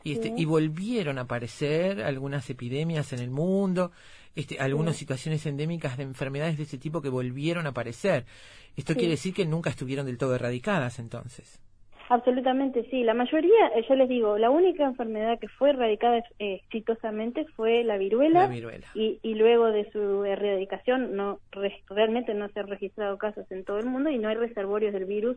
[0.04, 0.34] y este Sí.
[0.36, 3.92] y volvieron a aparecer algunas epidemias en el mundo,
[4.34, 8.26] este algunas situaciones endémicas de enfermedades de ese tipo que volvieron a aparecer.
[8.76, 11.58] Esto quiere decir que nunca estuvieron del todo erradicadas entonces.
[12.08, 13.02] Absolutamente sí.
[13.04, 17.84] La mayoría, eh, yo les digo, la única enfermedad que fue erradicada eh, exitosamente fue
[17.84, 18.42] la viruela.
[18.42, 18.86] La viruela.
[18.94, 23.64] Y, y luego de su erradicación, no re- realmente no se han registrado casos en
[23.64, 25.36] todo el mundo y no hay reservorios del virus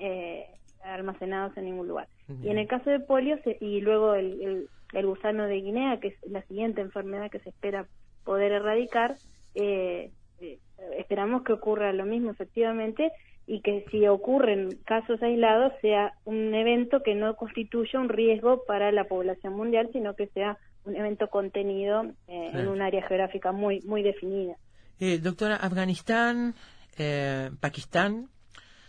[0.00, 0.46] eh,
[0.82, 2.08] almacenados en ningún lugar.
[2.42, 6.00] Y en el caso de polio, se- y luego el, el, el gusano de Guinea,
[6.00, 7.86] que es la siguiente enfermedad que se espera
[8.24, 9.16] poder erradicar,
[9.54, 10.10] eh,
[10.40, 10.58] eh,
[10.98, 13.12] esperamos que ocurra lo mismo efectivamente
[13.46, 18.90] y que si ocurren casos aislados sea un evento que no constituya un riesgo para
[18.92, 23.80] la población mundial, sino que sea un evento contenido eh, en un área geográfica muy
[23.82, 24.56] muy definida.
[25.00, 26.54] Eh, doctora, Afganistán,
[26.98, 28.28] eh, Pakistán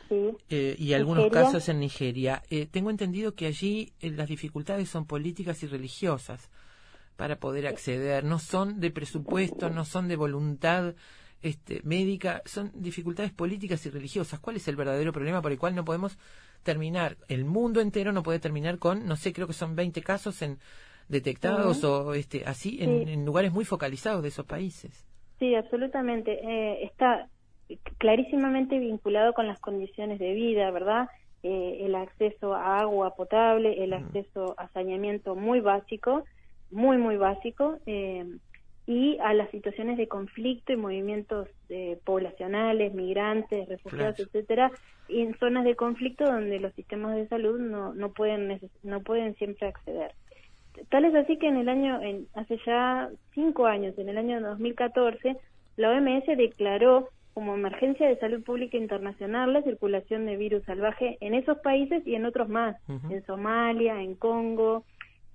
[0.08, 0.16] Sí.
[0.50, 1.44] eh, y algunos Nigeria.
[1.46, 2.44] casos en Nigeria.
[2.52, 6.52] Eh, tengo entendido que allí las dificultades son políticas y religiosas
[7.16, 8.24] para poder acceder.
[8.24, 10.94] No son de presupuesto, no son de voluntad
[11.46, 14.40] este, médica, son dificultades políticas y religiosas.
[14.40, 16.18] ¿Cuál es el verdadero problema por el cual no podemos
[16.64, 17.18] terminar?
[17.28, 20.58] El mundo entero no puede terminar con, no sé, creo que son 20 casos en
[21.08, 23.14] detectados o este, así en, Sí.
[23.14, 25.06] en lugares muy focalizados de esos países.
[25.38, 26.32] Sí, absolutamente.
[26.44, 27.28] Eh, está
[27.98, 31.10] clarísimamente vinculado con las condiciones de vida, ¿verdad?
[31.44, 36.24] Eh, el acceso a agua potable, el acceso a saneamiento muy básico,
[36.72, 38.26] muy, muy básico, eh,
[38.88, 44.30] y a las situaciones de conflicto y movimientos eh, poblacionales, migrantes, refugiados, Claro.
[44.30, 44.72] etcétera,
[45.08, 49.36] y en zonas de conflicto donde los sistemas de salud no, no pueden no pueden
[49.36, 50.12] siempre acceder.
[50.90, 54.42] Tal es así que en el año, en, hace ya cinco años, en el año
[54.42, 55.38] 2014,
[55.78, 61.34] la OMS declaró como emergencia de salud pública internacional la circulación de virus salvaje en
[61.34, 62.78] esos países y en otros más,
[63.10, 64.86] en Somalia, en Congo.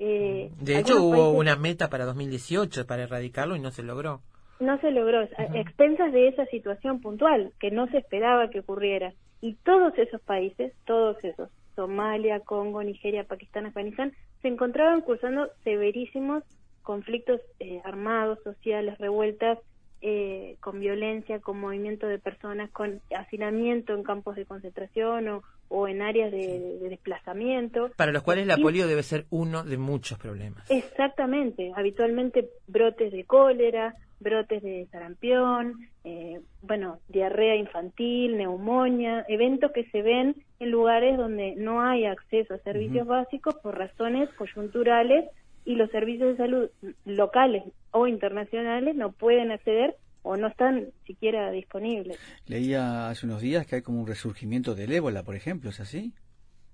[0.01, 4.23] Eh, De hecho, hubo países- una meta para 2018 para erradicarlo y no se logró.
[4.59, 8.61] no se logró, a a expensas de esa situación puntual que no se esperaba que
[8.61, 9.13] ocurriera.
[9.41, 16.43] Y todos esos países, todos esos, Somalia, Congo, Nigeria, Pakistán, Afganistán, se encontraban cursando severísimos
[16.83, 19.59] conflictos eh, armados, sociales, revueltas,
[20.03, 25.89] eh, con violencia, con movimiento de personas, con hacinamiento en campos de concentración o, o
[25.89, 27.91] en áreas de, de desplazamiento.
[27.97, 30.71] Para los cuales la Y- polio debe ser uno de muchos problemas.
[30.71, 35.75] Exactamente, habitualmente brotes de cólera, brotes de sarampión,
[36.05, 42.55] eh, bueno, diarrea infantil, neumonía, eventos que se ven en lugares donde no hay acceso
[42.55, 45.25] a servicios básicos por razones coyunturales
[45.65, 46.71] y los servicios de salud
[47.05, 52.19] locales o internacionales no pueden acceder o no están siquiera disponibles.
[52.47, 56.13] Leía hace unos días que hay como un resurgimiento del ébola, por ejemplo, ¿es así?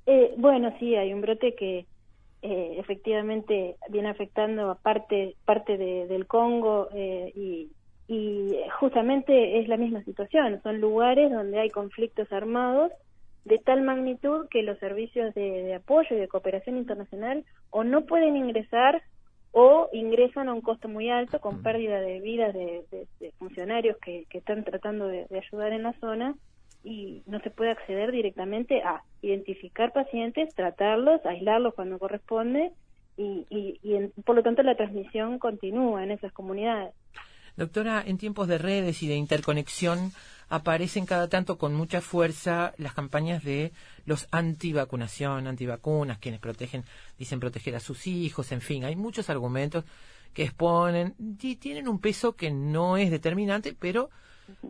[0.06, 1.86] Eh, bueno, sí, hay un brote que
[2.42, 7.70] eh, efectivamente viene afectando a parte, parte de- del Congo eh, y,
[8.08, 10.60] y justamente es la misma situación.
[10.62, 12.92] Son lugares donde hay conflictos armados
[13.44, 18.04] de tal magnitud que los servicios de, de apoyo y de cooperación internacional o no
[18.06, 19.02] pueden ingresar
[19.52, 23.96] o ingresan a un costo muy alto con pérdida de vidas de, de- de funcionarios
[24.04, 26.34] que, que están tratando de, de ayudar en la zona
[26.84, 32.70] y no se puede acceder directamente a identificar pacientes, tratarlos, aislarlos cuando corresponde
[33.16, 36.94] y, y, y en- por lo tanto la transmisión continúa en esas comunidades.
[37.56, 40.10] Doctora, en tiempos de redes y de interconexión
[40.48, 43.72] aparecen cada tanto con mucha fuerza las campañas de
[44.04, 46.84] los antivacunación, antivacunas, quienes protegen,
[47.18, 49.84] dicen proteger a sus hijos, en fin, hay muchos argumentos
[50.32, 54.10] que exponen, y tienen un peso que no es determinante, pero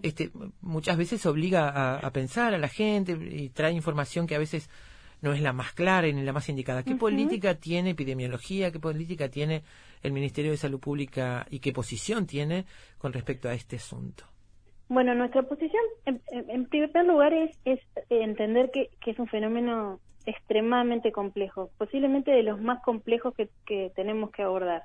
[0.02, 4.38] este, muchas veces obliga a, a pensar a la gente y trae información que a
[4.38, 4.70] veces
[5.20, 6.82] no es la más clara ni la más indicada.
[6.82, 8.70] ¿Qué política tiene epidemiología?
[8.70, 9.64] ¿Qué política tiene
[10.02, 12.64] el Ministerio de Salud Pública y qué posición tiene
[12.98, 14.24] con respecto a este asunto?
[14.88, 20.00] Bueno, nuestra posición, en, en- primer lugar, es, es entender que, que es un fenómeno
[20.26, 24.82] extremadamente complejo, posiblemente de los más complejos que, que tenemos que abordar,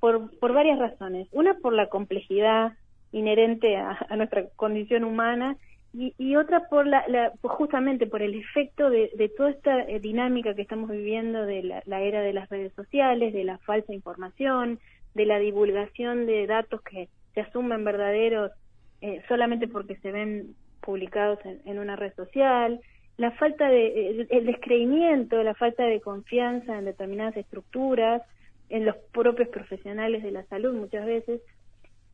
[0.00, 1.28] por, por varias razones.
[1.32, 2.72] Una, por la complejidad
[3.12, 5.56] inherente a, nuestra condición humana
[5.92, 10.00] y, y otra por la, la- justamente por el efecto de, de toda esta eh,
[10.00, 14.80] dinámica que estamos viviendo de la era de las redes sociales, de la falsa información,
[15.14, 18.52] de la divulgación de datos que se asumen verdaderos
[19.00, 22.80] eh, solamente porque se ven publicados en, una red social
[23.16, 28.22] la falta de, el, descreimiento, la falta de confianza en determinadas estructuras,
[28.70, 31.42] en los propios profesionales de la salud muchas veces.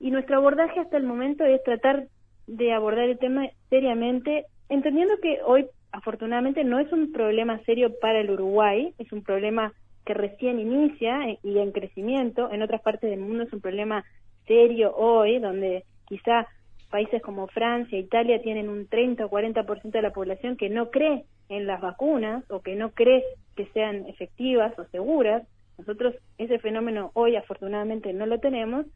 [0.00, 2.08] Y nuestro abordaje hasta el momento es tratar
[2.48, 8.20] de abordar el tema seriamente, entendiendo que hoy afortunadamente no es un problema serio para
[8.20, 9.72] el Uruguay, es un problema
[10.04, 12.50] que recién inicia y en crecimiento.
[12.50, 14.04] En otras partes del mundo es un problema
[14.46, 16.46] serio hoy, donde quizá
[16.90, 21.24] países como Francia, Italia tienen un 30 o 40% de la población que no cree
[21.48, 23.24] en las vacunas o que no cree
[23.54, 25.42] que sean efectivas o seguras.
[25.78, 28.86] Nosotros ese fenómeno hoy afortunadamente no lo tenemos,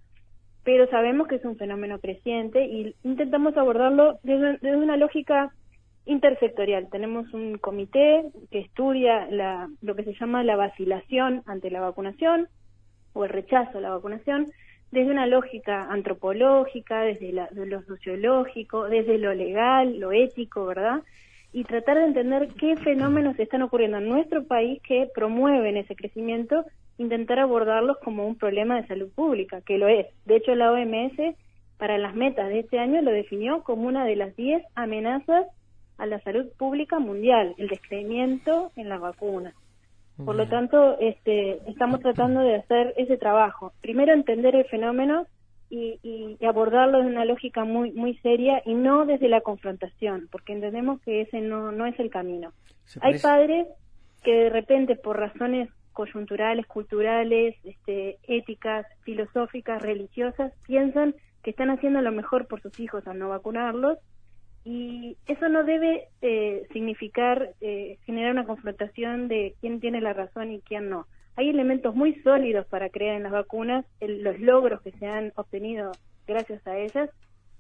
[0.65, 5.53] pero sabemos que es un fenómeno creciente y intentamos abordarlo desde, desde una lógica
[6.07, 6.89] intersectorial.
[6.91, 12.49] Tenemos un comité que estudia la, lo que se llama la vacilación ante la vacunación
[13.13, 14.47] o el rechazo a la vacunación
[14.91, 21.03] desde una lógica antropológica, desde, la, de lo sociológico, desde lo legal, lo ético, ¿verdad?
[21.53, 26.65] Y tratar de entender qué fenómenos están ocurriendo en nuestro país que promueven ese crecimiento,
[26.99, 30.07] intentar abordarlos como un problema de salud pública, que lo es.
[30.27, 31.37] De hecho, la OMS,
[31.79, 35.47] para las metas de este año, lo definió como una de las 10 amenazas
[35.99, 39.55] a la salud pública mundial, el descreimiento en las vacunas.
[40.25, 43.73] Por lo tanto, este, estamos tratando de hacer ese trabajo.
[43.81, 45.27] Primero, entender el fenómeno
[45.69, 50.29] y, y- y abordarlo de una lógica muy muy seria y no desde la confrontación,
[50.33, 52.53] porque entendemos que ese no, no es el camino.
[53.03, 53.67] Hay padres
[54.25, 62.01] que de repente, por razones coyunturales, culturales, este, éticas, filosóficas, religiosas, piensan que están haciendo
[62.03, 63.99] lo mejor por sus hijos al no vacunarlos
[64.65, 70.53] y eso no debe eh, significar eh, generar una confrontación de quién tiene la razón
[70.53, 71.07] y quién no.
[71.37, 75.33] Hay elementos muy sólidos para creer en las vacunas, el- los logros que se han
[75.37, 75.93] obtenido
[76.27, 77.09] gracias a ellas,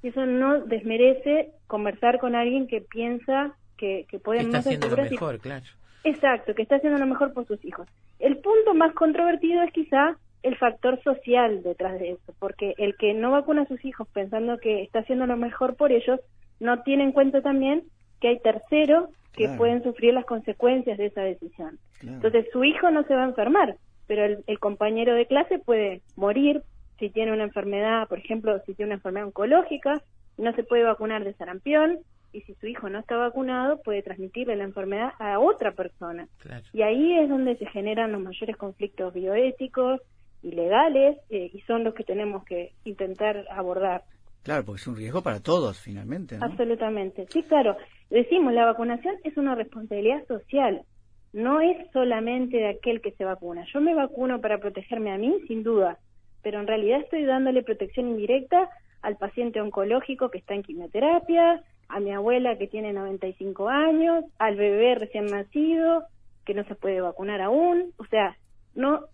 [0.03, 5.07] y eso no desmerece conversar con alguien que piensa que, que pueden Está haciendo lo
[5.07, 5.64] y- mejor, claro.
[6.05, 7.86] Exacto, que está haciendo lo mejor por sus hijos.
[8.18, 13.12] El punto más controvertido es quizá el factor social detrás de eso, porque el que
[13.12, 16.18] no vacuna a sus hijos pensando que está haciendo lo mejor por ellos,
[16.61, 17.82] no tiene en cuenta también
[18.20, 19.58] que hay terceros que Claro.
[19.58, 21.78] pueden sufrir las consecuencias de esa decisión.
[22.00, 22.16] Claro.
[22.16, 26.02] Entonces su hijo no se va a enfermar, pero el, el compañero de clase puede
[26.16, 26.62] morir
[26.98, 30.02] si tiene una enfermedad, por ejemplo, si tiene una enfermedad oncológica,
[30.36, 31.98] no se puede vacunar de sarampión,
[32.32, 36.28] y si su hijo no está vacunado, puede transmitirle la enfermedad a otra persona.
[36.38, 36.64] Claro.
[36.72, 40.00] Y ahí es donde se generan los mayores conflictos bioéticos
[40.42, 44.02] y legales, eh, y son los que tenemos que intentar abordar.
[44.43, 46.38] Claro, porque es un riesgo para todos, finalmente.
[46.41, 47.26] Absolutamente.
[47.30, 47.76] Sí, claro.
[48.09, 50.82] Decimos, la vacunación es una responsabilidad social.
[51.32, 53.64] No es solamente de aquel que se vacuna.
[53.72, 55.99] Yo me vacuno para protegerme a mí, sin duda,
[56.43, 58.68] pero en realidad estoy dándole protección indirecta
[59.03, 64.57] al paciente oncológico que está en quimioterapia, a mi abuela que tiene 95 años, al
[64.57, 66.05] bebé recién nacido
[66.45, 67.93] que no se puede vacunar aún.
[67.99, 68.36] O sea,
[68.74, 69.07] no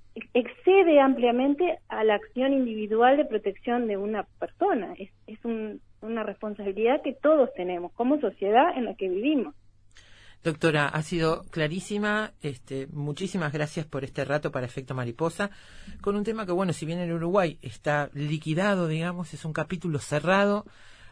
[0.80, 4.94] excede ampliamente a la acción individual de protección de una persona.
[4.98, 9.54] Es, es un- una responsabilidad que todos tenemos como sociedad en la que vivimos.
[10.44, 12.32] Doctora, ha sido clarísima.
[12.42, 15.50] Este, muchísimas gracias por este rato para Efecto Mariposa,
[16.02, 19.98] con un tema que, bueno, si bien en Uruguay está liquidado, digamos, es un capítulo
[19.98, 20.64] cerrado,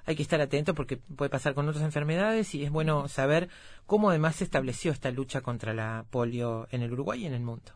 [0.07, 3.49] hay que estar atento porque puede pasar con otras enfermedades y es bueno saber
[3.87, 7.43] cómo además se estableció esta lucha contra la polio en el Uruguay y en el
[7.43, 7.73] mundo.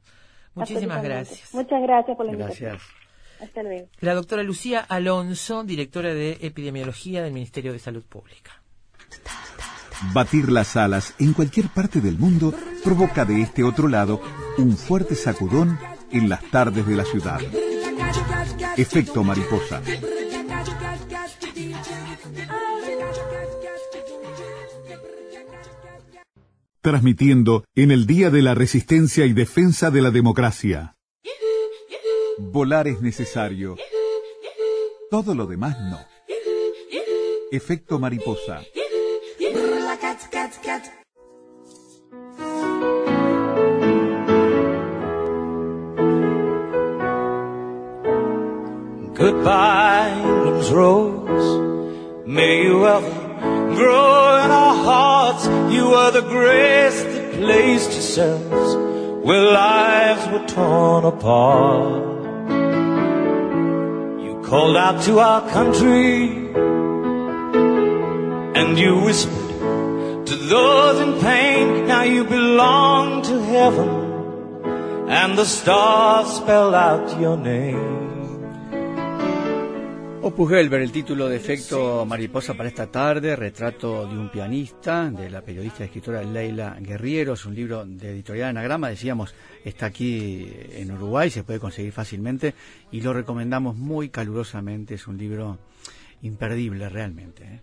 [0.54, 1.54] Muchísimas gracias.
[1.54, 2.70] Muchas gracias por la invitación.
[2.70, 2.98] Gracias.
[3.40, 3.88] Hasta luego.
[4.00, 8.62] La doctora Lucía Alonso, directora de Epidemiología del Ministerio de Salud Pública.
[10.12, 14.20] Batir las alas en cualquier parte del mundo provoca de este otro lado
[14.56, 15.78] un fuerte sacudón
[16.12, 17.40] en las tardes de la ciudad.
[18.76, 19.82] Efecto mariposa.
[26.80, 30.96] Transmitiendo en el Día de la Resistencia y Defensa de la Democracia.
[32.38, 33.76] Volar es necesario.
[35.10, 35.98] Todo lo demás no.
[37.50, 38.62] Efecto mariposa.
[49.14, 51.58] Goodbye, rose.
[52.24, 53.27] May you ever
[53.78, 55.44] grow in our hearts.
[55.74, 58.68] You are the grace that placed yourselves
[59.26, 62.18] where lives were torn apart.
[64.24, 66.48] You called out to our country
[68.58, 71.86] and you whispered to those in pain.
[71.86, 73.90] Now you belong to heaven
[75.08, 78.07] and the stars spell out your name.
[80.28, 85.30] Opus Gelber, el título de efecto Mariposa para esta tarde, retrato de un pianista, de
[85.30, 90.52] la periodista y escritora Leila Guerriero, es un libro de editorial Anagrama, decíamos, está aquí
[90.72, 92.52] en Uruguay, se puede conseguir fácilmente
[92.92, 95.60] y lo recomendamos muy calurosamente, es un libro
[96.20, 97.44] imperdible realmente.
[97.44, 97.60] ¿eh?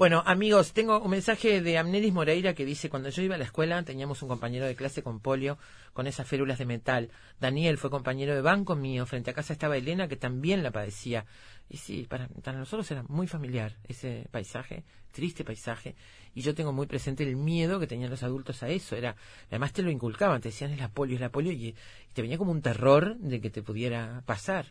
[0.00, 3.44] Bueno, amigos, tengo un mensaje de Amneris Moreira que dice, cuando yo iba a la
[3.44, 5.58] escuela teníamos un compañero de clase con polio,
[5.92, 7.10] con esas férulas de metal.
[7.38, 11.26] Daniel fue compañero de banco mío, frente a casa estaba Elena que también la padecía.
[11.68, 15.96] Y sí, para, para nosotros era muy familiar ese paisaje, triste paisaje,
[16.34, 18.96] y yo tengo muy presente el miedo que tenían los adultos a eso.
[18.96, 19.16] Era,
[19.48, 21.76] además te lo inculcaban, te decían es la polio, es la polio, y
[22.14, 24.64] te venía como un terror de que te pudiera pasar.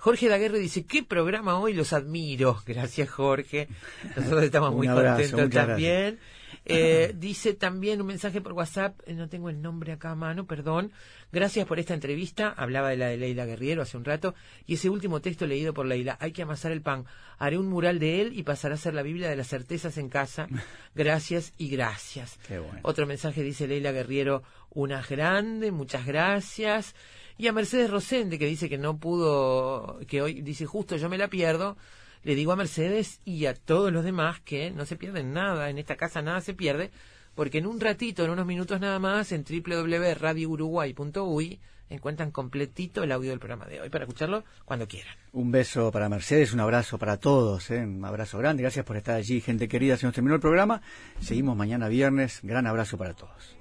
[0.00, 1.74] Jorge Daguerre dice, ¿qué programa hoy?
[1.74, 2.62] Los admiro.
[2.66, 3.68] Gracias, Jorge.
[4.16, 6.18] Nosotros estamos muy abrazo, contentos también.
[6.64, 10.46] Eh, dice también un mensaje por WhatsApp, eh, no tengo el nombre acá a mano,
[10.46, 10.90] perdón.
[11.32, 12.48] Gracias por esta entrevista.
[12.48, 14.34] Hablaba de la de Leila Guerriero hace un rato.
[14.66, 17.04] Y ese último texto leído por Leila, hay que amasar el pan.
[17.38, 20.08] Haré un mural de él y pasará a ser la Biblia de las certezas en
[20.08, 20.48] casa.
[20.94, 22.38] Gracias y gracias.
[22.48, 22.80] Qué bueno.
[22.82, 26.94] Otro mensaje dice Leila Guerriero, una grande, muchas gracias.
[27.40, 31.16] Y a Mercedes Rosende, que dice que no pudo, que hoy dice justo yo me
[31.16, 31.78] la pierdo,
[32.22, 35.78] le digo a Mercedes y a todos los demás que no se pierden nada, en
[35.78, 36.90] esta casa nada se pierde,
[37.34, 43.30] porque en un ratito, en unos minutos nada más, en www.radiouruguay.uy encuentran completito el audio
[43.30, 45.16] del programa de hoy para escucharlo cuando quieran.
[45.32, 47.82] Un beso para Mercedes, un abrazo para todos, ¿eh?
[47.82, 50.82] un abrazo grande, gracias por estar allí, gente querida, se nos terminó el programa,
[51.20, 53.56] seguimos mañana viernes, gran abrazo para todos.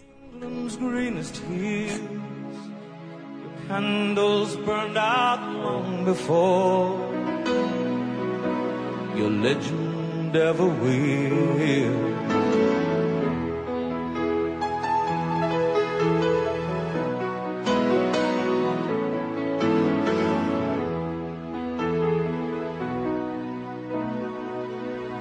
[3.69, 6.97] Candles burned out long before
[9.15, 11.99] your legend ever will.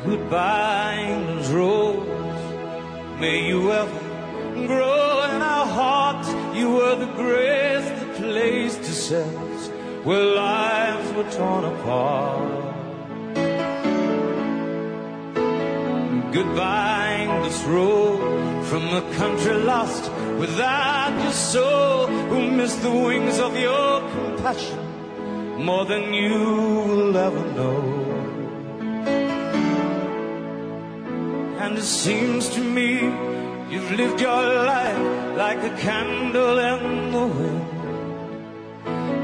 [0.06, 3.20] Goodbye, England's rose.
[3.20, 4.00] May you ever
[4.66, 6.28] grow in our hearts.
[6.58, 7.97] You were the grace
[8.38, 9.68] that placed ourselves
[10.04, 12.74] where lives were torn apart.
[16.32, 23.56] Goodbye, this road from a country lost without your soul, who missed the wings of
[23.56, 24.84] your compassion
[25.64, 26.34] more than you
[26.88, 27.80] will ever know.
[31.60, 32.90] And it seems to me
[33.70, 37.77] you've lived your life like a candle in the wind,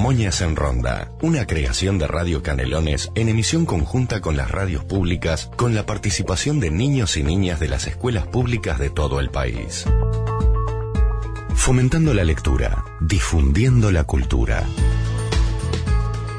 [0.00, 5.50] Moñas en Ronda, una creación de Radio Canelones en emisión conjunta con las radios públicas
[5.56, 9.84] con la participación de niños y niñas de las escuelas públicas de todo el país.
[11.54, 14.64] Fomentando la lectura, difundiendo la cultura.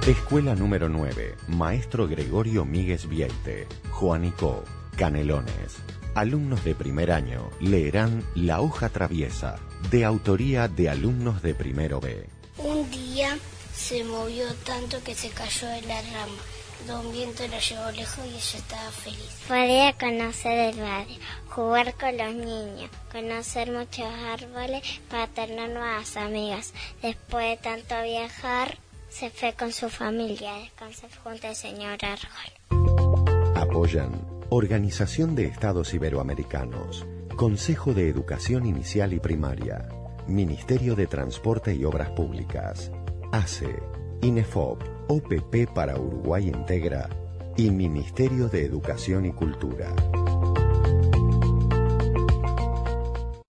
[0.07, 4.63] Escuela número 9, Maestro Gregorio Míguez Vieite, Juanico,
[4.97, 5.77] Canelones.
[6.15, 9.57] Alumnos de primer año leerán La hoja traviesa,
[9.91, 12.40] de autoría de alumnos de primero B.
[12.57, 13.37] Un día
[13.73, 16.41] se movió tanto que se cayó de la rama.
[16.87, 19.39] Don Viento lo llevó lejos y ella estaba feliz.
[19.47, 21.17] Podía conocer el barrio,
[21.49, 26.73] jugar con los niños, conocer muchos árboles para tener nuevas amigas.
[27.01, 28.77] Después de tanto viajar,
[29.09, 33.55] se fue con su familia a descansar junto al señor árbol.
[33.55, 37.05] Apoyan Organización de Estados Iberoamericanos,
[37.37, 39.87] Consejo de Educación Inicial y Primaria,
[40.31, 42.91] Ministerio de Transporte y Obras Públicas,
[43.31, 43.75] ACE,
[44.21, 47.09] INEFOP, OPP para Uruguay Integra
[47.57, 49.93] y Ministerio de Educación y Cultura.